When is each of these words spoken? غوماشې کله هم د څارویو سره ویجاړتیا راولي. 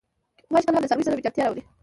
غوماشې 0.47 0.65
کله 0.67 0.75
هم 0.77 0.83
د 0.83 0.89
څارویو 0.89 1.07
سره 1.07 1.17
ویجاړتیا 1.17 1.43
راولي. 1.45 1.63